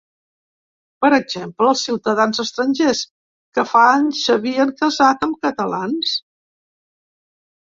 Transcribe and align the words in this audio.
Per 1.05 1.09
exemple, 1.17 1.67
els 1.73 1.83
ciutadans 1.89 2.41
estrangers 2.43 3.01
que 3.59 3.67
fa 3.73 3.85
anys 3.91 4.23
s’havien 4.23 4.73
casat 4.81 5.29
amb 5.29 5.39
catalans. 5.49 6.17